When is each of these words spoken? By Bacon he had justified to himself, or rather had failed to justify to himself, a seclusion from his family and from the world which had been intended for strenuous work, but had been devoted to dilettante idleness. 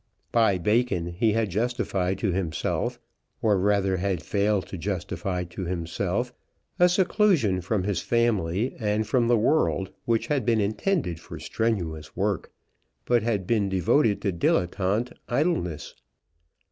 By 0.31 0.57
Bacon 0.57 1.13
he 1.19 1.33
had 1.33 1.51
justified 1.51 2.17
to 2.17 2.31
himself, 2.31 2.99
or 3.39 3.59
rather 3.59 3.97
had 3.97 4.23
failed 4.23 4.65
to 4.69 4.77
justify 4.79 5.43
to 5.43 5.65
himself, 5.65 6.33
a 6.79 6.89
seclusion 6.89 7.61
from 7.61 7.83
his 7.83 8.01
family 8.01 8.75
and 8.79 9.05
from 9.05 9.27
the 9.27 9.37
world 9.37 9.91
which 10.05 10.25
had 10.25 10.43
been 10.43 10.59
intended 10.59 11.19
for 11.19 11.39
strenuous 11.39 12.17
work, 12.17 12.51
but 13.05 13.21
had 13.21 13.45
been 13.45 13.69
devoted 13.69 14.23
to 14.23 14.31
dilettante 14.31 15.13
idleness. 15.29 15.93